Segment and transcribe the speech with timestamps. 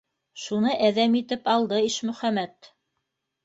[0.43, 2.75] Шуны әҙәм итеп алды Ишмөхәмәт.